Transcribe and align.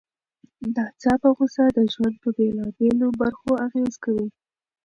ناڅاپه 0.75 1.29
غوسه 1.37 1.63
د 1.77 1.79
ژوند 1.93 2.15
په 2.21 2.29
بېلابېلو 2.37 3.07
برخو 3.21 3.49
اغېز 3.65 3.93
کوي. 4.03 4.27